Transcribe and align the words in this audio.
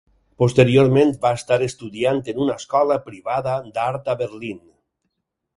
Posteriorment 0.43 1.11
va 1.25 1.33
estar 1.41 1.59
estudiant 1.67 2.23
en 2.35 2.41
una 2.45 2.57
escola 2.63 2.99
privada 3.11 3.55
d'art 3.77 4.11
a 4.15 4.21
Berlín. 4.23 4.59